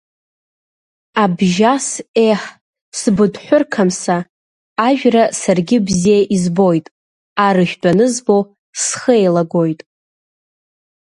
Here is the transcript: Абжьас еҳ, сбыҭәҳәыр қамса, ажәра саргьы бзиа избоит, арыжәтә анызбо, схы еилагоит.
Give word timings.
Абжьас 1.23 1.87
еҳ, 2.29 2.41
сбыҭәҳәыр 2.99 3.63
қамса, 3.71 4.17
ажәра 4.87 5.23
саргьы 5.39 5.77
бзиа 5.85 6.19
избоит, 6.35 6.85
арыжәтә 7.45 7.87
анызбо, 7.91 8.37
схы 8.81 9.13
еилагоит. 9.19 9.79